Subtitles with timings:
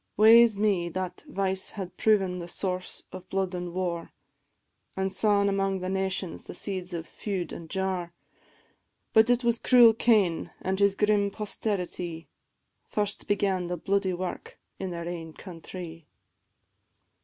[0.17, 4.11] Wae 's me, that vice had proven the source of blood an' war,
[4.97, 8.11] An' sawn amang the nations the seeds of feud an' jar:
[9.13, 12.27] But it was cruel Cain, an' his grim posterity,
[12.87, 16.07] First began the bloody wark in their ain countrie.